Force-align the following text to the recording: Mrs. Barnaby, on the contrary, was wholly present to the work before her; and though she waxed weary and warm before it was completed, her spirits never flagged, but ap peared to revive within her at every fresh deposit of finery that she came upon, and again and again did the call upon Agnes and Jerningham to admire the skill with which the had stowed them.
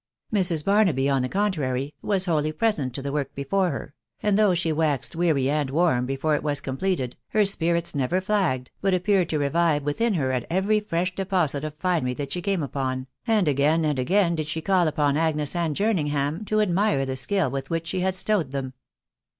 Mrs. 0.33 0.65
Barnaby, 0.65 1.07
on 1.09 1.21
the 1.21 1.29
contrary, 1.29 1.93
was 2.01 2.25
wholly 2.25 2.51
present 2.51 2.95
to 2.95 3.03
the 3.03 3.11
work 3.11 3.35
before 3.35 3.69
her; 3.69 3.93
and 4.23 4.35
though 4.35 4.55
she 4.55 4.71
waxed 4.71 5.15
weary 5.15 5.47
and 5.47 5.69
warm 5.69 6.07
before 6.07 6.33
it 6.35 6.41
was 6.41 6.59
completed, 6.59 7.15
her 7.27 7.45
spirits 7.45 7.93
never 7.93 8.19
flagged, 8.19 8.71
but 8.81 8.95
ap 8.95 9.03
peared 9.03 9.29
to 9.29 9.37
revive 9.37 9.83
within 9.83 10.15
her 10.15 10.31
at 10.31 10.47
every 10.49 10.79
fresh 10.79 11.13
deposit 11.13 11.63
of 11.63 11.75
finery 11.75 12.15
that 12.15 12.31
she 12.33 12.41
came 12.41 12.63
upon, 12.63 13.05
and 13.27 13.47
again 13.47 13.85
and 13.85 13.99
again 13.99 14.33
did 14.33 14.47
the 14.47 14.61
call 14.61 14.87
upon 14.87 15.17
Agnes 15.17 15.55
and 15.55 15.75
Jerningham 15.75 16.45
to 16.45 16.61
admire 16.61 17.05
the 17.05 17.15
skill 17.15 17.51
with 17.51 17.69
which 17.69 17.91
the 17.91 17.99
had 17.99 18.15
stowed 18.15 18.49
them. 18.49 18.73